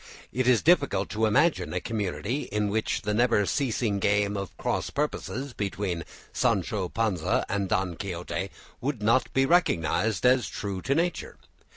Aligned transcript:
It 0.33 0.47
is 0.47 0.63
difficult 0.63 1.09
to 1.09 1.27
imagine 1.27 1.73
a 1.73 1.79
community 1.79 2.45
in 2.51 2.69
which 2.71 3.03
the 3.03 3.13
never 3.13 3.45
ceasing 3.45 3.99
game 3.99 4.35
of 4.35 4.57
cross 4.57 4.89
purposes 4.89 5.53
between 5.53 6.05
Sancho 6.33 6.89
Panza 6.89 7.45
and 7.47 7.69
Don 7.69 7.95
Quixote 7.95 8.49
would 8.81 9.03
not 9.03 9.31
be 9.35 9.45
recognized 9.45 10.25
as 10.25 10.47
true 10.49 10.81
to 10.81 10.95
nature. 10.95 11.37